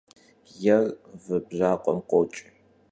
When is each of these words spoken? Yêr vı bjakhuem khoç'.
Yêr 0.61 0.85
vı 1.23 1.35
bjakhuem 1.49 1.99
khoç'. 2.09 2.39